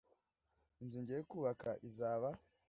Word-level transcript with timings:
Inzu 0.81 0.97
ngiye 1.03 1.21
kubaka 1.29 1.69
izaba 1.87 2.29